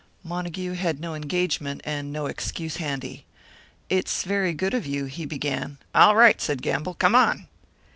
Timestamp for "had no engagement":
0.73-1.81